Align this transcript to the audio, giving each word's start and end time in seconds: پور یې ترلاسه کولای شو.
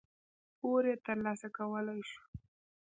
پور 0.57 0.83
یې 0.89 0.95
ترلاسه 1.05 1.47
کولای 1.57 2.01
شو. 2.09 2.21